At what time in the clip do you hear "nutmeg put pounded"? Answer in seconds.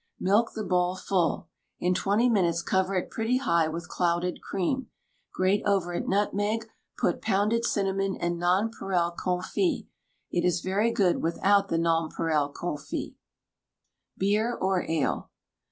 6.07-7.65